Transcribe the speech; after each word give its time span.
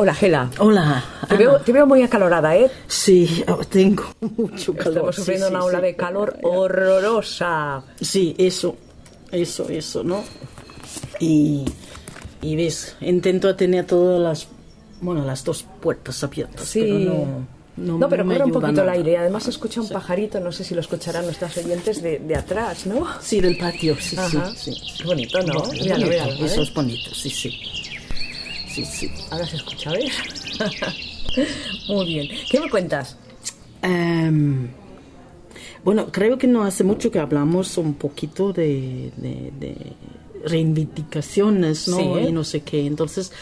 Hola, 0.00 0.14
Gela. 0.14 0.48
Hola. 0.60 1.04
Te 1.28 1.36
veo, 1.36 1.58
te 1.58 1.72
veo, 1.72 1.84
muy 1.84 2.02
acalorada, 2.04 2.54
¿eh? 2.54 2.70
Sí, 2.86 3.44
tengo 3.68 4.04
mucho 4.36 4.72
calor. 4.72 4.92
Estamos 4.94 5.16
sufriendo 5.16 5.48
sí, 5.48 5.52
una 5.52 5.64
ola 5.64 5.78
sí. 5.80 5.86
de 5.86 5.96
calor 5.96 6.38
horrorosa. 6.44 7.82
Sí, 8.00 8.32
eso, 8.38 8.76
eso, 9.32 9.68
eso, 9.68 10.04
¿no? 10.04 10.22
Y, 11.18 11.64
y 12.42 12.54
ves, 12.54 12.94
intento 13.00 13.56
tener 13.56 13.86
todas 13.86 14.20
las, 14.20 14.46
bueno, 15.00 15.24
las 15.24 15.42
dos 15.42 15.64
puertas 15.80 16.22
abiertas, 16.22 16.64
Sí. 16.68 16.80
pero 16.80 17.14
no... 17.14 17.58
No, 17.78 17.98
No, 17.98 18.08
pero 18.08 18.24
corre 18.24 18.44
un 18.44 18.52
poquito 18.52 18.82
el 18.82 18.88
aire. 18.88 19.18
Además, 19.18 19.44
se 19.44 19.50
escucha 19.50 19.80
un 19.80 19.88
pajarito, 19.88 20.38
no 20.40 20.50
sé 20.52 20.62
si 20.64 20.74
lo 20.76 20.80
escucharán 20.80 21.24
nuestras 21.24 21.56
oyentes 21.58 22.02
de, 22.02 22.18
de 22.20 22.34
atrás, 22.36 22.86
¿no? 22.86 23.04
Sí, 23.20 23.40
del 23.40 23.56
patio, 23.56 23.96
sí, 24.00 24.16
Ajá. 24.16 24.52
sí, 24.56 24.72
sí. 24.74 24.82
Qué 24.98 25.04
bonito, 25.04 25.38
¿no? 25.42 25.54
Bonito, 25.60 25.84
Míralo, 25.84 26.06
bonito, 26.06 26.22
míralo, 26.24 26.42
a 26.42 26.46
Eso 26.46 26.62
es 26.62 26.74
bonito, 26.74 27.14
sí, 27.14 27.30
sí. 27.30 27.50
Sí, 28.84 29.08
sí. 29.08 29.10
Ahora 29.30 29.46
se 29.46 29.56
escucha, 29.56 29.90
¿ves? 29.92 30.12
Muy 31.88 32.06
bien. 32.06 32.28
¿Qué 32.50 32.60
me 32.60 32.70
cuentas? 32.70 33.16
Em, 33.82 34.68
bueno, 35.84 36.08
creo 36.12 36.38
que 36.38 36.46
no 36.46 36.62
hace 36.64 36.84
mucho 36.84 37.10
que 37.10 37.18
hablamos 37.18 37.76
un 37.78 37.94
poquito 37.94 38.52
de, 38.52 39.10
de- 39.16 39.52
de 39.58 39.76
reivindicaciones, 40.44 41.88
¿no? 41.88 41.96
Sí, 41.96 42.02
¿eh? 42.02 42.26
Y 42.28 42.32
no 42.32 42.44
sé 42.44 42.60
qué. 42.62 42.86
Entonces, 42.86 43.32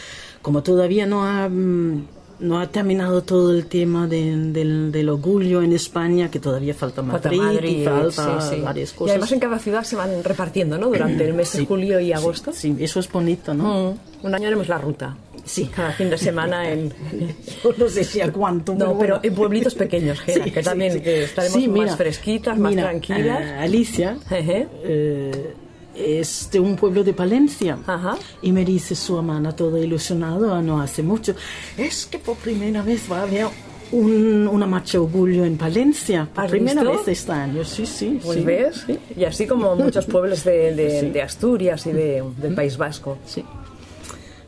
como 0.41 0.63
todavía 0.63 1.05
no 1.05 1.23
ha, 1.25 1.47
mm, 1.49 2.05
no 2.39 2.59
ha 2.59 2.67
terminado 2.67 3.23
todo 3.23 3.51
el 3.51 3.65
tema 3.65 4.07
de- 4.07 4.35
del, 4.51 4.91
del 4.91 5.09
orgullo 5.09 5.61
en 5.63 5.73
España, 5.73 6.29
que 6.29 6.39
todavía 6.39 6.73
falta 6.73 7.01
Madrid, 7.01 7.37
Madrid, 7.39 7.79
y 7.81 7.85
falta 7.85 8.41
sí, 8.41 8.55
sí. 8.55 8.61
varias 8.61 8.91
Y 8.93 8.95
cosas. 8.95 9.11
además 9.13 9.31
en 9.31 9.39
cada 9.39 9.59
ciudad 9.59 9.83
se 9.83 9.95
van 9.95 10.23
repartiendo, 10.23 10.77
¿no? 10.77 10.87
Durante 10.87 11.25
el 11.27 11.33
mes 11.33 11.53
de 11.53 11.65
julio 11.65 11.99
y 11.99 12.13
agosto. 12.13 12.51
Sí, 12.53 12.75
eso 12.79 12.99
es 12.99 13.11
bonito, 13.11 13.53
¿no? 13.53 13.93
Mm, 14.21 14.25
Un 14.25 14.35
año 14.35 14.47
haremos 14.47 14.67
la 14.67 14.77
ruta. 14.77 15.15
Sí. 15.47 15.65
Cada 15.73 15.91
fin 15.93 16.09
de 16.09 16.17
semana 16.17 16.69
en... 16.69 16.93
Yo 17.63 17.71
no 17.77 17.87
sé 17.89 18.03
si 18.03 18.19
a 18.21 18.31
cuánto. 18.31 18.73
No, 18.75 18.97
pero 18.99 19.15
bueno. 19.15 19.19
en 19.23 19.33
pueblitos 19.33 19.73
pequeños, 19.75 20.19
Gela, 20.19 20.43
Sí, 20.45 20.51
que 20.51 20.59
sí, 20.59 20.65
también 20.65 20.93
sí. 20.93 20.99
que 21.01 21.23
estaremos 21.23 21.57
Sí, 21.61 21.67
más 21.69 21.79
mira, 21.79 21.95
fresquitas, 21.97 22.57
más 22.57 22.71
mira, 22.71 22.83
tranquilas. 22.89 23.41
eh, 23.41 23.53
Alicia 23.59 24.17
Ejé. 24.29 24.67
eh, 24.83 25.53
es 25.95 26.49
de 26.51 26.59
un 26.59 26.75
pueblo 26.75 27.03
de 27.03 27.13
Palencia. 27.13 27.79
Ajá. 27.87 28.17
Y 28.41 28.51
me 28.51 28.63
dice 28.65 28.93
su 28.93 29.17
hermana, 29.17 29.55
toda 29.55 29.79
ilusionada, 29.79 30.61
no 30.61 30.79
hace 30.81 31.01
mucho, 31.01 31.33
es 31.77 32.05
que 32.05 32.19
por 32.19 32.35
primera 32.37 32.81
vez 32.83 33.03
va 33.11 33.19
a 33.19 33.23
haber 33.23 33.45
un- 33.93 34.47
una 34.51 34.67
marcha 34.67 34.99
orgullo 34.99 35.45
en 35.45 35.57
Palencia. 35.57 36.27
Por 36.35 36.43
¿Has 36.43 36.51
primera 36.51 36.81
visto? 36.83 36.97
vez 36.99 37.07
este 37.07 37.31
año, 37.31 37.63
sí, 37.63 37.85
sí. 37.85 38.19
Pues 38.23 38.37
sí, 38.39 38.43
ves, 38.43 38.83
Sí, 38.85 38.99
y 39.15 39.23
así 39.23 39.47
como 39.47 39.75
muchos 39.77 40.05
pueblos 40.05 40.43
de, 40.43 40.75
de- 40.75 40.99
Sí. 40.99 41.09
de 41.09 41.21
Asturias 41.21 41.87
y 41.87 41.93
de, 41.93 42.21
del 42.37 42.53
País 42.53 42.75
Vasco. 42.77 43.17
sí, 43.25 43.43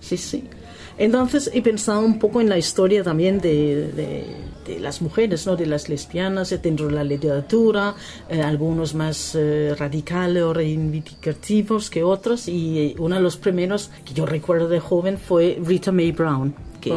sí, 0.01 0.17
sí. 0.17 0.43
Entonces 0.99 1.49
he 1.53 1.61
pensado 1.63 2.01
un 2.05 2.19
poco 2.19 2.41
en 2.41 2.49
la 2.49 2.57
historia 2.59 3.03
también 3.03 3.39
de, 3.39 3.91
de- 3.93 4.49
de 4.67 4.79
las 4.79 5.01
mujeres, 5.01 5.47
¿no? 5.47 5.55
de 5.55 5.65
las 5.65 5.89
lesbianas 5.89 6.51
eh, 6.51 6.59
dentro 6.61 6.85
de 6.85 6.91
la 6.93 7.03
literatura, 7.03 7.95
eh, 8.29 8.39
algunos 8.43 8.93
más 8.93 9.33
eh, 9.33 9.73
radicales 9.75 10.43
o 10.43 10.53
reivindicativos 10.53 11.89
que 11.89 12.03
otros, 12.03 12.47
y 12.47 12.95
uno 12.99 13.15
de 13.15 13.21
los 13.21 13.37
primeros 13.37 13.89
que 14.05 14.13
yo 14.13 14.27
recuerdo 14.27 14.67
de 14.67 14.79
joven 14.79 15.17
fue 15.17 15.59
Rita 15.65 15.91
Mae 15.91 16.11
Brown, 16.11 16.53
que 16.79 16.91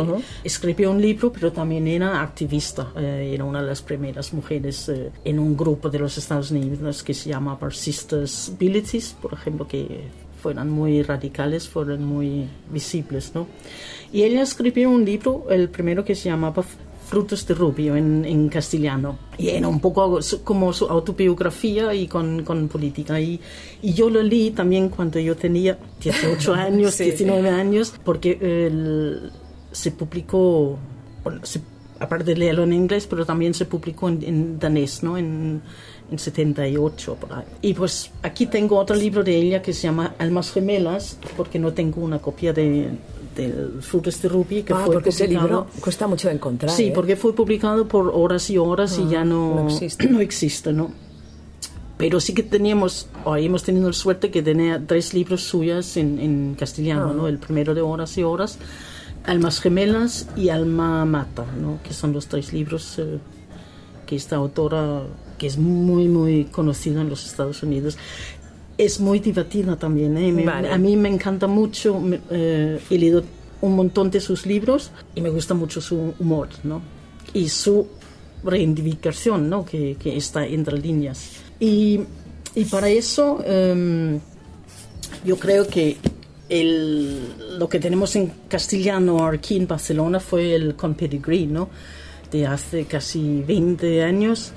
escribió 0.45 0.91
un 0.91 1.01
libro, 1.01 1.33
pero 1.33 1.51
también 1.51 1.87
era 1.89 2.21
activista, 2.21 2.93
eh, 2.97 3.31
era 3.35 3.45
una 3.45 3.63
de 3.63 3.69
las 3.69 3.81
primeras 3.81 4.35
mujeres 4.35 4.89
eh, 4.91 5.11
en 5.25 5.39
un 5.39 5.57
grupo 5.57 5.89
de 5.89 5.99
los 5.99 6.19
Estados 6.19 6.51
Unidos 6.51 7.03
que 7.03 7.15
se 7.15 7.31
llamaba 7.31 7.71
Sisters 7.71 8.53
Abilities, 8.55 9.17
por 9.23 9.33
ejemplo, 9.33 9.67
que 9.67 10.03
fueran 10.43 10.69
muy 10.71 11.03
radicales, 11.03 11.69
fueran 11.69 12.05
muy 12.05 12.49
visibles, 12.71 13.33
¿no? 13.35 13.47
Y 14.13 14.23
ella 14.25 14.43
escribió 14.43 14.91
un 14.91 15.05
libro, 15.05 15.47
el 15.51 15.69
primero 15.69 16.05
que 16.05 16.15
se 16.15 16.29
llamaba 16.29 16.63
Frutos 17.09 17.47
de 17.47 17.55
Rubio 17.55 17.95
en, 17.97 18.25
en 18.25 18.49
castellano. 18.49 19.19
Y 19.39 19.49
era 19.51 19.69
un 19.69 19.81
poco 19.81 20.19
como 20.45 20.73
su 20.73 20.87
autobiografía 20.87 21.95
y 21.95 22.07
con, 22.09 22.43
con 22.43 22.69
política. 22.69 23.21
Y, 23.21 23.41
y 23.83 23.93
yo 23.93 24.11
lo 24.11 24.23
leí 24.23 24.51
también 24.51 24.89
cuando 24.89 25.19
yo 25.21 25.37
tenía 25.37 25.79
18 26.03 26.55
años, 26.69 26.95
Sí. 26.95 27.05
19 27.05 27.49
años, 27.51 27.95
porque 28.05 28.39
el- 28.41 29.31
se 29.73 29.91
publicó, 29.93 30.79
bueno, 31.25 31.41
se- 31.45 31.61
aparte 31.99 32.25
de 32.25 32.37
leerlo 32.37 32.65
en 32.65 32.73
inglés, 32.73 33.07
pero 33.09 33.25
también 33.25 33.55
se 33.55 33.65
publicó 33.65 34.09
en, 34.09 34.23
en 34.23 34.59
danés, 34.59 35.03
¿no? 35.03 35.17
En 35.17 35.63
78, 36.19 37.15
por 37.17 37.33
ahí. 37.33 37.45
Y 37.63 37.75
pues 37.75 38.11
aquí 38.23 38.47
tengo 38.47 38.79
otro 38.79 38.97
libro 38.97 39.23
de 39.23 39.37
ella 39.37 39.63
que 39.63 39.73
se 39.73 39.83
llama 39.83 40.15
Almas 40.19 40.53
Gemelas, 40.53 41.19
porque 41.37 41.59
no 41.59 41.73
tengo 41.73 42.01
una 42.01 42.19
copia 42.21 42.53
de, 42.53 42.91
del 43.37 43.81
de 43.81 44.29
Ruby, 44.29 44.63
que 44.63 44.73
Ah, 44.73 44.83
fue 44.85 44.95
porque 44.95 45.11
ese 45.11 45.27
libro 45.29 45.67
cuesta 45.81 46.07
mucho 46.07 46.29
de 46.29 46.35
encontrar. 46.35 46.71
Sí, 46.71 46.87
¿eh? 46.87 46.93
porque 46.95 47.17
fue 47.17 47.35
publicado 47.35 47.87
por 47.89 48.11
horas 48.15 48.49
y 48.51 48.59
horas 48.59 48.99
y 48.99 49.09
ya 49.09 49.25
no, 49.25 49.55
no 49.65 49.69
existe. 49.73 50.07
no 50.09 50.21
existe, 50.21 50.73
¿no? 50.73 50.93
Pero 51.99 52.19
sí 52.19 52.35
que 52.35 52.43
teníamos, 52.43 53.09
o 53.25 53.37
hemos 53.37 53.63
tenido 53.63 53.87
la 53.87 53.93
suerte 53.93 54.31
que 54.31 54.43
tenía 54.43 54.83
tres 54.85 55.15
libros 55.15 55.43
suyas 55.45 55.97
en, 55.97 56.19
en 56.19 56.57
castellano, 56.59 57.11
Ah. 57.11 57.15
¿no? 57.17 57.29
El 57.29 57.39
primero 57.39 57.75
de 57.75 57.81
Horas 57.81 58.19
y 58.19 58.25
Horas, 58.25 58.59
Almas 59.25 59.61
Gemelas 59.61 60.27
y 60.37 60.49
Alma 60.49 61.05
Mata, 61.05 61.45
¿no? 61.61 61.79
Que 61.85 61.95
son 61.95 62.13
los 62.13 62.27
tres 62.27 62.53
libros 62.53 62.99
eh, 62.99 63.19
que 64.13 64.17
esta 64.17 64.37
autora, 64.37 65.05
que 65.39 65.47
es 65.47 65.57
muy, 65.57 66.07
muy 66.07 66.45
conocida 66.45 67.01
en 67.01 67.09
los 67.09 67.25
Estados 67.25 67.63
Unidos, 67.63 67.97
es 68.77 69.01
muy 69.01 69.21
divertida 69.21 69.77
también. 69.77 70.19
¿eh? 70.19 70.31
Me- 70.31 70.45
Vale. 70.45 70.71
A 70.71 70.77
mí 70.77 70.97
me 70.99 71.09
encanta 71.09 71.47
mucho, 71.47 71.99
me- 71.99 72.21
eh, 72.31 72.79
he 72.91 72.99
leído 72.99 73.25
un 73.63 73.75
montón 73.75 74.11
de 74.11 74.21
sus 74.21 74.45
libros 74.45 74.91
y 75.15 75.23
me 75.23 75.31
gusta 75.31 75.55
mucho 75.55 75.81
su 75.81 76.13
humor, 76.19 76.49
¿no? 76.63 76.83
Y 77.33 77.49
su 77.49 77.87
reivindicación, 78.45 79.49
¿no? 79.49 79.65
Que, 79.65 79.97
que 79.99 80.15
está 80.15 80.45
entre 80.47 80.77
líneas. 80.79 81.31
Y, 81.59 82.01
y 82.55 82.65
para 82.67 82.89
eso 82.91 83.43
em, 83.47 84.21
yo 85.25 85.39
creo 85.39 85.67
que 85.67 85.97
el, 86.51 87.19
lo 87.59 87.67
que 87.67 87.79
tenemos 87.79 88.15
en 88.17 88.31
castellano 88.49 89.27
aquí 89.27 89.57
en 89.57 89.67
Barcelona 89.67 90.21
fue 90.21 90.55
el 90.55 90.75
Con 90.77 90.95
Pedigree, 90.97 91.47
¿no? 91.47 91.71
De 92.33 92.47
hace 92.47 92.87
casi 92.87 93.43
20 93.47 94.03
años, 94.03 94.53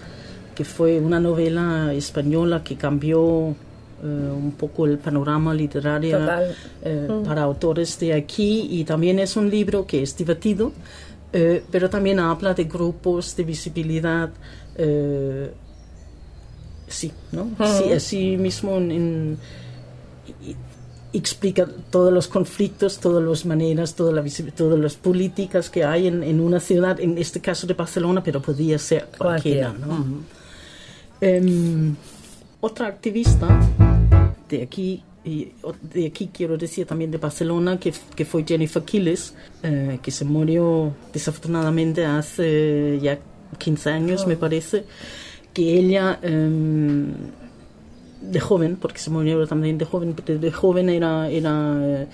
que 0.56 0.64
fue 0.64 1.00
una 1.00 1.20
novela 1.20 1.94
española 1.94 2.64
que 2.64 2.76
cambió 2.78 3.50
eh, 4.02 4.32
un 4.34 4.54
poco 4.58 4.86
el 4.86 4.98
panorama 4.98 5.54
literario 5.54 6.18
eh, 6.84 7.08
para 7.26 7.44
autores 7.44 8.00
de 8.00 8.14
aquí 8.14 8.68
y 8.72 8.86
también 8.86 9.20
es 9.20 9.36
un 9.36 9.50
libro 9.50 9.86
que 9.86 10.02
es 10.02 10.16
divertido, 10.16 10.72
eh, 11.34 11.64
pero 11.70 11.90
también 11.90 12.20
habla 12.20 12.54
de 12.54 12.64
grupos 12.64 13.36
de 13.36 13.44
visibilidad. 13.44 14.30
sí, 16.88 17.12
¿no? 17.32 17.50
Sí, 17.78 17.92
así 17.92 18.38
mismo 18.38 18.78
en- 18.78 19.38
explica 21.18 21.68
todos 21.90 22.12
los 22.14 22.28
conflictos, 22.28 23.00
todas 23.00 23.24
las 23.24 23.46
maneras, 23.46 23.96
toda 23.96 24.12
la 24.12 24.22
visi- 24.22 24.52
todas 24.54 24.78
las 24.80 24.96
políticas 24.96 25.70
que 25.70 25.84
hay 25.84 26.08
en, 26.08 26.24
en 26.24 26.40
una 26.40 26.60
ciudad, 26.60 27.00
en 27.00 27.18
este 27.18 27.40
caso 27.42 27.66
de 27.68 27.74
Barcelona, 27.74 28.22
pero 28.24 28.42
podría 28.42 28.78
ser 28.80 29.08
cualquiera. 29.18 29.74
¿no? 29.74 30.06
Em, 31.22 31.96
otra 32.62 32.88
activista 32.88 33.48
de 34.50 34.62
aquí, 34.64 35.04
y 35.24 35.52
de 35.94 36.08
aquí 36.08 36.30
quiero 36.34 36.58
decir 36.58 36.86
también 36.86 37.10
de 37.12 37.18
Barcelona, 37.18 37.80
que, 37.80 37.94
que 38.16 38.26
fue 38.26 38.44
Jennifer 38.46 38.84
Quiles, 38.84 39.34
eh, 39.64 40.00
que 40.02 40.12
se 40.12 40.26
murió 40.26 40.94
desafortunadamente 41.14 42.06
hace 42.06 43.00
ya 43.02 43.18
15 43.58 43.90
años, 43.90 44.28
me 44.28 44.36
parece, 44.36 44.84
que 45.54 45.78
ella 45.80 46.20
em, 46.22 47.14
de 48.32 48.40
joven, 48.40 48.78
porque 48.78 49.00
se 49.00 49.10
murió 49.10 49.46
también 49.48 49.78
de 49.78 49.86
joven, 49.86 50.14
pero 50.14 50.40
de 50.40 50.52
joven 50.52 50.90
era, 50.90 51.30
era 51.30 51.78
eh, 51.82 52.08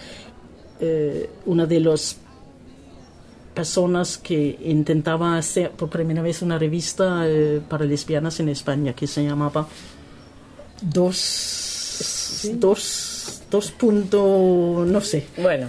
eh, 0.80 1.30
una 1.46 1.66
de 1.66 1.80
las 1.80 2.18
personas 3.54 4.18
que 4.18 4.58
intentaba 4.64 5.38
hacer 5.38 5.72
por 5.72 5.90
primera 5.90 6.22
vez 6.22 6.42
una 6.42 6.58
revista 6.58 7.24
eh, 7.28 7.62
para 7.68 7.84
lesbianas 7.86 8.40
en 8.40 8.50
España 8.50 8.94
que 8.94 9.08
se 9.08 9.24
llamaba 9.24 9.68
Dos, 10.82 12.56
dos, 12.60 13.44
dos 13.52 13.72
punto, 13.72 14.84
no 14.88 15.02
sé. 15.02 15.28
Bueno. 15.38 15.68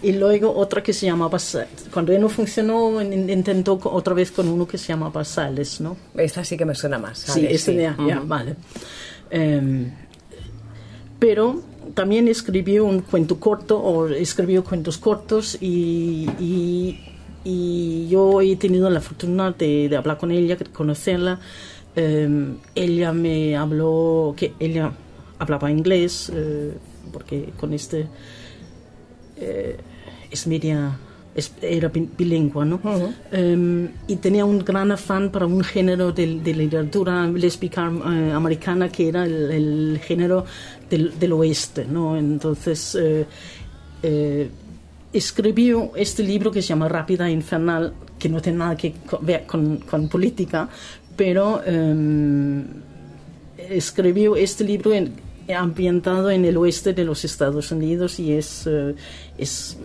Y 0.00 0.12
luego 0.12 0.54
otra 0.56 0.82
que 0.82 0.94
se 0.94 1.04
llamaba, 1.04 1.38
cuando 1.92 2.18
no 2.18 2.28
funcionó, 2.30 3.02
in- 3.02 3.28
intentó 3.28 3.78
otra 3.84 4.14
vez 4.14 4.32
con 4.32 4.48
uno 4.48 4.66
que 4.66 4.78
se 4.78 4.88
llamaba 4.88 5.22
Sales, 5.24 5.82
¿no? 5.82 5.96
esta 6.16 6.42
sí 6.44 6.56
que 6.56 6.64
me 6.64 6.74
suena 6.74 6.98
más. 6.98 7.18
Sí, 7.18 7.46
este 7.46 7.74
ya, 7.74 7.94
ya, 8.08 8.20
vale. 8.24 8.56
Em, 9.32 9.90
pero 11.18 11.62
también 11.94 12.28
escribió 12.28 12.84
un 12.84 13.00
cuento 13.00 13.38
corto 13.40 13.78
o 13.78 14.08
escribió 14.08 14.62
cuentos 14.64 14.98
cortos 14.98 15.56
y, 15.60 16.28
y- 16.38 17.00
yo 18.08 18.40
he 18.40 18.54
tenido 18.56 18.88
la 18.90 19.00
fortuna 19.00 19.50
de, 19.50 19.88
de 19.88 19.96
hablar 19.96 20.16
con 20.18 20.30
ella, 20.30 20.54
de 20.56 20.66
conocerla. 20.66 21.40
Em, 21.96 22.58
ella 22.74 23.12
me 23.12 23.56
habló 23.56 24.34
que 24.36 24.52
ella 24.60 24.92
hablaba 25.40 25.70
inglés 25.70 26.30
eh, 26.34 26.72
porque 27.12 27.50
con 27.58 27.72
este 27.72 28.06
eh, 29.38 29.76
es 30.30 30.46
media 30.46 30.96
era 31.62 31.88
bilingüe, 31.88 32.64
¿no? 32.66 32.80
Em, 33.30 33.88
y 34.06 34.16
tenía 34.16 34.44
un 34.44 34.58
gran 34.58 34.90
afán 34.92 35.30
para 35.30 35.46
un 35.46 35.62
género 35.64 36.12
de, 36.12 36.40
de 36.40 36.54
literatura 36.54 37.26
lésbica 37.26 37.90
eh, 37.90 38.32
americana 38.32 38.90
que 38.90 39.08
era 39.08 39.24
el, 39.24 39.50
el 39.50 40.00
género 40.02 40.44
del, 40.90 41.18
del 41.18 41.32
oeste, 41.32 41.86
¿no? 41.86 42.16
Entonces 42.18 42.96
eh, 43.00 44.50
escribió 45.12 45.92
este 45.96 46.22
libro 46.22 46.50
que 46.50 46.62
se 46.62 46.68
llama 46.68 46.88
Rápida 46.88 47.28
e 47.28 47.32
Infernal, 47.32 47.92
que 48.18 48.28
no 48.28 48.40
tiene 48.40 48.58
nada 48.58 48.76
que 48.76 48.94
ver 49.20 49.46
con, 49.46 49.78
con 49.78 50.08
política, 50.08 50.68
pero 51.16 51.62
em, 51.64 52.64
escribió 53.58 54.36
este 54.36 54.64
libro 54.64 54.92
en- 54.92 55.12
ambientado 55.60 56.30
en 56.30 56.44
el 56.44 56.56
oeste 56.56 56.92
de 56.92 57.04
los 57.04 57.24
Estados 57.24 57.70
Unidos 57.72 58.18
y 58.18 58.32
es, 58.32 58.66
eh, 58.66 58.94
es 59.38 59.76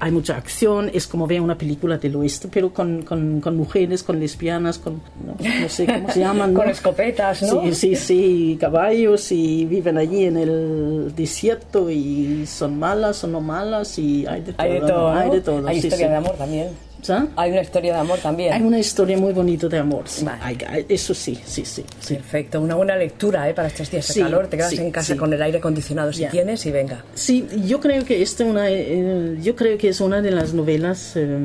hay 0.00 0.10
mucha 0.10 0.36
acción, 0.36 0.90
es 0.92 1.06
como 1.06 1.26
ver 1.26 1.40
una 1.40 1.56
película 1.56 1.98
del 1.98 2.16
oeste, 2.16 2.48
pero 2.52 2.72
con, 2.72 3.02
con, 3.02 3.40
con 3.40 3.56
mujeres, 3.56 4.02
con 4.02 4.20
lesbianas, 4.20 4.78
con 4.78 5.00
no, 5.24 5.36
no 5.38 5.68
sé 5.68 5.86
cómo 5.86 6.10
se 6.10 6.20
llaman. 6.20 6.54
Con 6.54 6.68
escopetas, 6.68 7.42
¿no? 7.42 7.62
Sí, 7.62 7.74
sí, 7.74 7.96
sí, 7.96 8.58
caballos 8.60 9.32
y 9.32 9.64
viven 9.64 9.98
allí 9.98 10.24
en 10.24 10.36
el 10.36 11.14
desierto 11.16 11.90
y 11.90 12.46
son 12.46 12.78
malas 12.78 13.24
o 13.24 13.26
no 13.26 13.40
malas 13.40 13.98
y 13.98 14.26
hay 14.26 14.42
de 14.42 14.52
todo. 14.52 14.66
Hay 14.66 14.72
de 14.72 14.80
todo, 14.80 15.12
¿no? 15.12 15.18
Hay 15.18 15.30
de 15.30 15.40
todo, 15.40 15.68
Hay 15.68 15.80
sí, 15.80 15.86
historia 15.86 16.06
sí. 16.06 16.10
de 16.10 16.16
amor 16.16 16.36
también. 16.36 16.68
¿Sa? 17.06 17.28
Hay 17.36 17.52
una 17.52 17.60
historia 17.62 17.94
de 17.94 18.00
amor 18.00 18.18
también. 18.18 18.52
Hay 18.52 18.62
una 18.62 18.78
historia 18.80 19.16
muy 19.16 19.32
bonita 19.32 19.68
de 19.68 19.78
amor, 19.78 20.04
sí. 20.06 20.24
Vale. 20.24 20.86
Eso 20.88 21.14
sí, 21.14 21.38
sí, 21.44 21.64
sí. 21.64 21.84
sí. 22.00 22.14
Perfecto, 22.14 22.60
una 22.60 22.74
buena 22.74 22.96
lectura 22.96 23.48
¿eh? 23.48 23.54
para 23.54 23.68
estos 23.68 23.88
días 23.90 24.08
de 24.08 24.14
Sí, 24.14 24.20
calor. 24.20 24.48
Te 24.48 24.56
quedas 24.56 24.70
sí, 24.70 24.78
en 24.78 24.90
casa 24.90 25.16
con 25.16 25.32
el 25.32 25.40
aire 25.40 25.58
acondicionado 25.58 26.12
si 26.12 26.22
Ya. 26.22 26.30
tienes 26.30 26.66
y 26.66 26.72
venga. 26.72 27.04
Sí, 27.14 27.46
yo 27.64 27.78
creo 27.78 28.04
que 28.04 28.22
esta 28.22 28.44
una, 28.44 28.68
eh, 28.70 29.36
yo 29.40 29.54
creo 29.54 29.78
que 29.78 29.90
es 29.90 30.00
una 30.00 30.20
de 30.20 30.30
las 30.32 30.52
novelas 30.52 31.12
eh, 31.14 31.38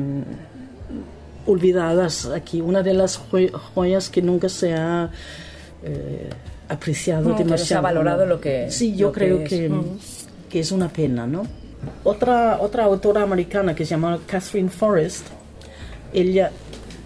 olvidadas 1.46 2.26
aquí, 2.26 2.60
una 2.60 2.82
de 2.82 2.94
las 2.94 3.16
joyas 3.74 4.08
que 4.10 4.22
nunca 4.22 4.48
se 4.48 4.74
ha 4.74 5.10
eh, 5.84 6.28
apreciado 6.68 7.22
que 7.24 7.30
no 7.30 7.38
demasiado. 7.38 7.66
se 7.66 7.74
ha 7.74 7.80
valorado 7.80 8.26
lo 8.26 8.40
que- 8.40 8.70
Sí, 8.70 8.94
yo 8.96 9.08
lo 9.08 9.12
que 9.12 9.20
creo 9.20 9.40
es. 9.40 9.48
que, 9.48 9.68
Mm. 9.68 9.98
que 10.48 10.60
es 10.60 10.72
una 10.72 10.88
pena, 10.88 11.26
¿no? 11.26 11.46
Otra 12.04 12.58
otra 12.60 12.84
autora 12.84 13.22
americana 13.22 13.74
que 13.74 13.84
se 13.84 13.90
llama 13.90 14.20
Catherine 14.26 14.68
Forrest, 14.68 15.26
ella 16.12 16.50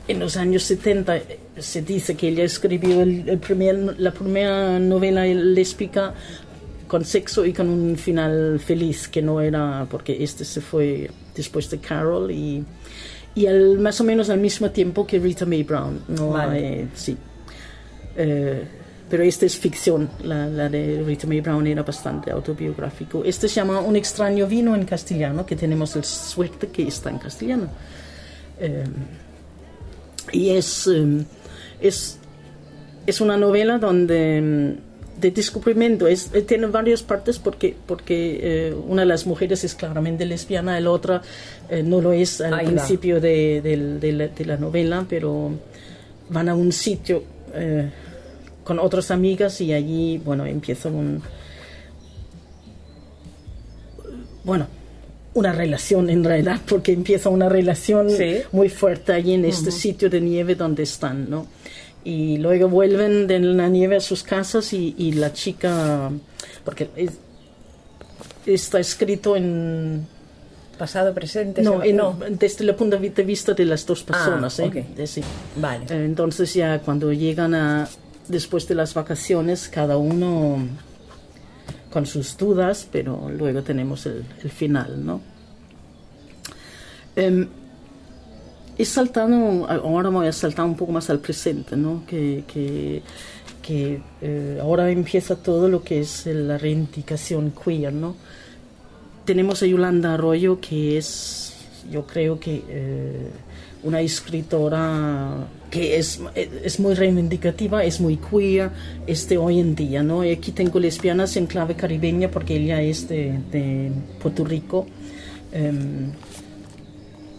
en 0.08 0.20
los 0.20 0.37
años 0.37 0.62
70 0.64 1.17
eh, 1.17 1.38
se 1.58 1.82
dice 1.82 2.14
que 2.14 2.29
ella 2.29 2.44
escribió 2.44 3.03
el, 3.03 3.29
el 3.29 3.38
primer- 3.38 3.99
la 3.99 4.12
primera 4.12 4.79
novela 4.79 5.25
lésbica 5.25 6.14
con 6.87 7.05
sexo 7.05 7.44
y 7.44 7.53
con 7.53 7.69
un 7.69 7.97
final 7.97 8.61
feliz, 8.61 9.08
que 9.08 9.20
no 9.23 9.41
era, 9.41 9.87
porque 9.91 10.23
este 10.23 10.44
se 10.44 10.61
fue 10.61 11.11
después 11.35 11.69
de 11.70 11.79
Carol 11.79 12.31
y, 12.31 12.64
y 13.35 13.47
al, 13.47 13.79
más 13.81 14.00
o 14.00 14.05
menos 14.05 14.31
al 14.31 14.38
mismo 14.38 14.70
tiempo 14.70 15.05
que 15.06 15.19
Rita 15.19 15.44
Mae 15.47 15.64
Brown. 15.64 16.00
No 16.09 16.29
Vale. 16.31 16.59
hay- 16.59 16.88
sí. 16.94 17.17
Eh, 18.17 18.62
pero 19.11 19.23
esta 19.23 19.47
es 19.47 19.56
ficción, 19.56 20.09
la, 20.25 20.47
la 20.49 20.69
de 20.69 21.02
Rita 21.05 21.26
Mae 21.26 21.41
Brown 21.41 21.67
era 21.67 21.82
bastante 21.82 22.31
autobiográfico. 22.31 23.23
Este 23.25 23.49
se 23.49 23.56
llama 23.56 23.81
Un 23.81 23.94
extraño 23.97 24.47
vino 24.47 24.75
en 24.75 24.85
castellano, 24.85 25.44
que 25.47 25.55
tenemos 25.56 25.94
el 25.97 26.05
suerte 26.05 26.69
que 26.69 26.87
está 26.88 27.11
en 27.11 27.19
castellano. 27.19 27.69
Eh, 28.58 28.85
y 30.32 30.50
es, 30.50 30.87
eh, 30.87 31.25
es, 31.81 32.19
es 33.06 33.20
una 33.20 33.37
novela 33.37 33.79
donde 33.79 34.41
mm, 34.41 35.20
de 35.20 35.31
descubrimiento. 35.31 36.06
Es, 36.06 36.31
eh, 36.35 36.43
tiene 36.43 36.67
varias 36.67 37.03
partes 37.03 37.38
porque, 37.38 37.76
porque 37.87 38.41
eh, 38.43 38.75
una 38.75 39.03
de 39.03 39.06
las 39.06 39.26
mujeres 39.26 39.64
es 39.64 39.75
claramente 39.75 40.25
lesbiana, 40.26 40.79
la 40.81 40.91
otra 40.91 41.23
eh, 41.69 41.82
no 41.82 42.00
lo 42.00 42.12
es 42.12 42.41
al 42.41 42.55
Ahí 42.55 42.67
principio 42.67 43.20
de, 43.20 43.61
de 43.62 44.12
la, 44.12 44.29
de 44.29 44.44
la 44.44 44.56
novela, 44.56 45.06
pero 45.09 45.50
van 46.29 46.49
a 46.49 46.55
un 46.55 46.73
sitio 46.73 47.23
eh, 47.55 47.91
con 48.64 48.79
otras 48.79 49.11
amigas 49.11 49.61
y 49.61 49.73
allí, 49.73 50.19
bueno, 50.19 50.44
empieza 50.44 50.88
un... 50.88 51.23
Bueno, 54.44 54.67
una 55.37 55.53
relación 55.53 56.09
en 56.11 56.25
realidad, 56.25 56.61
porque 56.67 56.93
empieza 56.93 57.29
una 57.29 57.49
relación 57.49 58.11
Sí. 58.11 58.38
muy 58.53 58.69
fuerte 58.69 59.12
allí 59.12 59.35
en 59.35 59.44
este 59.44 59.71
sitio 59.71 60.09
de 60.11 60.21
nieve 60.21 60.55
donde 60.55 60.83
están, 60.83 61.29
¿no? 61.31 61.47
Y 62.05 62.38
luego 62.38 62.69
vuelven 62.69 63.27
de 63.27 63.38
la 63.41 63.69
nieve 63.69 63.97
a 63.97 64.00
sus 64.00 64.23
casas 64.23 64.73
y, 64.73 64.94
y 64.97 65.12
la 65.12 65.33
chica, 65.33 66.11
porque 66.65 66.88
es- 66.97 67.19
está 68.47 68.79
escrito 68.81 69.37
en 69.37 70.06
Pasado, 70.79 71.12
presente. 71.15 71.62
no, 71.62 71.83
en- 71.83 71.97
no. 71.97 72.17
desde 72.31 72.65
el 72.65 72.75
punto 72.75 72.97
de 72.99 73.23
vista 73.25 73.53
de 73.55 73.65
las 73.65 73.85
dos 73.87 74.03
personas. 74.03 74.61
Ah, 74.61 74.65
¿eh? 74.65 74.69
ok. 74.69 74.75
De- 74.97 75.06
sí. 75.06 75.23
Vale. 75.56 75.85
Entonces 75.91 76.53
ya 76.55 76.81
cuando 76.81 77.12
llegan 77.12 77.55
a 77.55 77.88
después 78.29 78.67
de 78.69 78.75
las 78.75 78.93
vacaciones, 78.94 79.69
cada 79.69 79.97
uno 79.97 80.59
con 81.96 82.04
sus 82.04 82.37
dudas, 82.37 82.87
pero 82.93 83.31
luego 83.31 83.62
tenemos 83.62 84.04
el, 84.04 84.22
el 84.44 84.50
final, 84.50 85.02
¿no? 85.02 85.22
Em, 87.16 87.48
he 88.76 88.84
saltado, 88.84 89.66
ahora 89.66 90.10
voy 90.10 90.26
a 90.26 90.32
saltar 90.32 90.66
un 90.66 90.76
poco 90.76 90.93
más 90.93 91.08
al 91.08 91.20
presente, 91.20 91.75
¿no? 91.75 92.02
Que, 92.06 92.44
que, 92.46 93.02
que, 93.62 94.02
eh, 94.20 94.58
ahora 94.60 94.90
empieza 94.90 95.37
todo 95.37 95.70
lo 95.70 95.82
que 95.82 96.00
es 96.00 96.26
la 96.26 96.58
reivindicación 96.58 97.54
queer, 97.64 97.94
¿no? 97.94 98.14
tenemos 99.25 99.62
a 99.62 99.66
Yolanda 99.66 100.12
Arroyo, 100.12 100.60
que 100.60 100.99
es, 100.99 101.54
yo 101.90 102.06
creo 102.06 102.38
que 102.38 102.62
eh, 102.69 103.31
una 103.87 104.00
escritora 104.00 105.47
que 105.71 105.97
es, 105.99 106.21
es 106.35 106.79
muy 106.81 106.94
reivindicativa, 106.94 107.85
es 107.85 108.00
muy 108.00 108.17
queer, 108.19 108.71
es 109.06 109.29
de 109.29 109.37
hoy 109.38 109.59
en 109.61 109.75
día, 109.75 110.03
¿no? 110.03 110.25
Y 110.25 110.31
aquí 110.31 110.53
tengo 110.53 110.79
lesbianas 110.81 111.37
en 111.37 111.47
clave 111.47 111.75
caribeña 111.75 112.31
porque 112.31 112.56
ella 112.56 112.81
es 112.83 113.09
de, 113.09 113.38
de 113.50 113.91
Puerto 114.21 114.44
Rico. 114.44 114.87
em, 115.53 116.12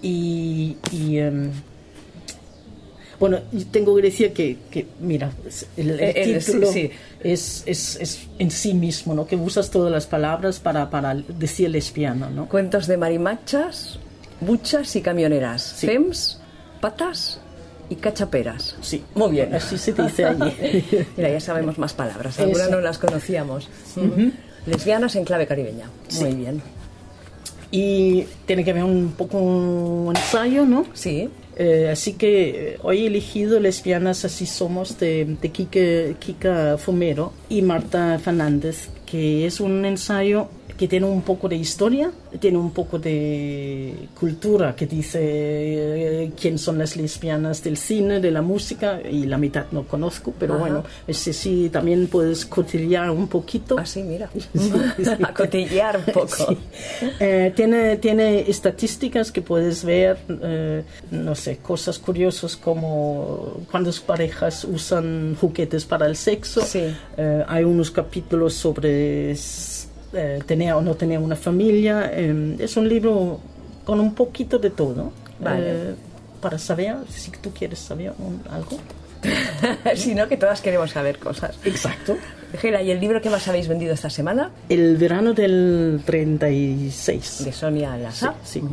y, 0.02 0.78
y, 0.92 1.18
em, 1.18 1.52
bueno, 3.20 3.40
tengo 3.72 3.96
que 3.96 4.02
decir 4.04 4.32
que, 4.32 4.58
que 4.70 4.86
mira, 5.02 5.32
el, 5.76 5.90
el 5.90 6.00
Eh, 6.00 6.40
sí, 6.40 6.52
título 6.52 6.72
sí. 6.72 6.92
Es, 7.24 7.64
es, 7.66 7.96
es 8.00 8.28
en 8.38 8.52
sí 8.52 8.76
mismo, 8.76 9.16
¿no? 9.16 9.26
Que 9.26 9.36
usas 9.36 9.72
todas 9.72 9.92
las 9.92 10.06
palabras 10.06 10.60
para, 10.60 10.90
para 10.92 11.16
decir 11.16 11.70
lesbiana, 11.72 12.30
¿no? 12.30 12.48
Cuentos 12.48 12.86
de 12.86 12.96
marimachas, 12.98 13.98
buchas 14.42 14.95
y 14.95 15.01
camioneras. 15.01 15.62
Sí. 15.78 15.88
Fems, 15.88 16.39
patas 16.81 17.39
y 17.89 17.96
cachaperas. 17.96 18.75
Sí. 18.82 19.03
Muy 19.15 19.32
bien. 19.32 19.53
Así 19.56 19.77
se 19.77 19.94
dice 19.94 20.25
allí. 20.25 20.51
Mira, 21.15 21.29
ya 21.29 21.39
sabemos 21.39 21.77
más 21.77 21.94
palabras. 21.94 22.39
Algunas 22.39 22.70
no 22.70 22.82
las 22.82 22.98
conocíamos. 22.98 23.70
Lesbianas 24.65 25.15
en 25.15 25.24
clave 25.25 25.48
caribeña. 25.48 25.89
Muy 26.20 26.34
bien. 26.36 26.62
y 27.72 28.24
tiene 28.46 28.63
que 28.63 28.72
ver 28.74 28.84
un 28.84 29.13
poco 29.17 29.38
un 29.39 30.15
ensayo, 30.15 30.65
¿no? 30.65 30.86
Sí. 30.94 31.29
Eh, 31.60 31.89
así 31.91 32.13
que 32.13 32.74
eh, 32.74 32.77
hoy 32.84 33.03
he 33.03 33.08
elegido 33.08 33.60
Lesbianas 33.60 34.24
Así 34.25 34.46
Somos 34.46 35.00
de, 35.00 35.38
de 35.41 35.51
Kike- 35.51 36.15
Kika 36.20 36.77
Fumero 36.77 37.34
y 37.50 37.62
Marta 37.63 38.20
Fernández, 38.24 38.89
que 39.08 39.46
es 39.48 39.60
un 39.60 39.84
ensayo 39.84 40.50
que 40.75 40.88
tiene 40.88 41.05
un 41.05 41.21
poco 41.21 41.47
de 41.47 41.55
historia, 41.55 42.12
tiene 42.39 42.57
un 42.57 42.71
poco 42.71 43.00
de 43.00 44.07
cultura, 44.19 44.75
que 44.75 44.86
dice 44.86 45.19
eh, 45.21 46.31
quién 46.39 46.57
son 46.57 46.77
las 46.77 46.95
lesbianas 46.95 47.63
del 47.63 47.77
cine, 47.77 48.19
de 48.19 48.31
la 48.31 48.41
música, 48.41 49.00
y 49.01 49.25
la 49.25 49.38
mitad 49.38 49.65
no 49.71 49.83
conozco, 49.83 50.33
pero 50.38 50.55
Ajá. 50.55 50.62
bueno, 50.62 50.83
ese 51.07 51.33
sí 51.33 51.69
también 51.71 52.07
puedes 52.07 52.45
cotillear 52.45 53.09
un 53.12 53.27
poquito. 53.27 53.77
Así, 53.79 54.03
mira. 54.03 54.29
sí. 54.53 54.71
A 55.24 55.33
cotillear 55.33 55.97
un 55.97 56.13
poco. 56.13 56.27
Sí. 56.27 56.57
Eh, 57.19 57.53
tiene, 57.55 57.97
tiene 57.97 58.50
estadísticas 58.50 59.31
que 59.31 59.41
puedes 59.41 59.83
ver, 59.83 60.17
eh, 60.29 60.83
no 61.12 61.36
sé, 61.36 61.57
cosas 61.57 61.97
curiosas 62.00 62.55
como 62.55 63.62
cuando 63.71 63.89
las 63.89 64.00
parejas 64.00 64.63
usan 64.65 65.36
juguetes 65.39 65.86
para 65.86 66.05
el 66.05 66.15
sexo. 66.15 66.62
Sí. 66.62 66.83
Eh, 67.17 67.43
hay 67.47 67.63
unos 67.63 67.91
capítulos 67.91 68.53
sobre 68.53 69.36
eh, 70.14 70.40
tener 70.46 70.74
o 70.74 70.82
no 70.82 70.96
tener 70.96 71.20
una 71.20 71.36
familia. 71.36 72.10
Eh, 72.14 72.56
es 72.60 72.78
un 72.78 72.88
libro 72.88 73.40
con 73.86 74.00
un 74.00 74.14
poquito 74.14 74.60
de 74.60 74.70
todo. 74.70 75.12
Vale. 75.40 75.64
Eh, 75.66 75.96
para 76.42 76.58
saber, 76.58 76.96
si 77.10 77.32
tú 77.32 77.52
quieres 77.52 77.80
saber 77.80 78.14
un- 78.20 78.42
algo. 78.52 78.78
si 79.96 80.14
no, 80.14 80.28
que 80.28 80.38
todas 80.38 80.62
queremos 80.62 80.92
saber 80.92 81.18
cosas. 81.18 81.58
Exacto. 81.66 82.16
Gela, 82.60 82.82
¿y 82.82 82.92
el 82.92 83.00
libro 83.02 83.22
que 83.22 83.30
más 83.30 83.46
habéis 83.48 83.68
vendido 83.68 83.94
esta 83.94 84.10
semana? 84.10 84.52
El 84.70 84.96
verano 84.98 85.34
del 85.34 86.00
36. 86.06 87.44
De 87.44 87.52
Sonia 87.52 87.98
Lassa. 87.98 88.36
Sí, 88.44 88.62
sí. 88.62 88.68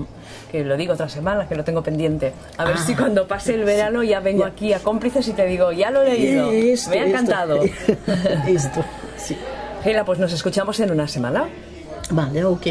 Que 0.52 0.62
lo 0.64 0.76
digo 0.76 0.92
otra 0.92 1.08
semana, 1.08 1.48
que 1.48 1.56
lo 1.56 1.64
tengo 1.64 1.82
pendiente. 1.82 2.32
A 2.56 2.64
ver 2.66 2.76
Ah. 2.78 2.84
si 2.86 2.94
cuando 2.94 3.26
pase 3.26 3.54
el 3.54 3.64
verano 3.64 4.02
ya 4.04 4.20
vengo 4.20 4.42
Ya. 4.42 4.48
aquí 4.48 4.72
a 4.72 4.78
cómplices 4.78 5.26
y 5.26 5.32
te 5.32 5.46
digo, 5.46 5.72
ya 5.72 5.90
lo 5.90 6.02
he 6.02 6.10
leído. 6.14 6.50
Esto, 6.52 6.90
Me 6.90 6.96
ha 7.00 7.04
esto. 7.06 7.10
encantado. 7.18 7.60
Esto, 8.46 8.84
sí. 9.16 9.36
Gela, 9.84 10.02
pues 10.06 10.18
nos 10.18 10.32
escuchamos 10.32 10.80
en 10.80 10.90
una 10.90 11.06
semana. 11.06 11.46
Vale, 12.08 12.42
ok. 12.42 12.66